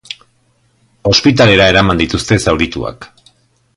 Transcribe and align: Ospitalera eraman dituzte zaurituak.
Ospitalera 1.11 1.67
eraman 1.73 2.01
dituzte 2.03 2.39
zaurituak. 2.47 3.11